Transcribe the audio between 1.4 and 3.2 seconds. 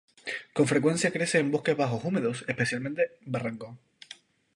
bosques bajos húmedos, especialmente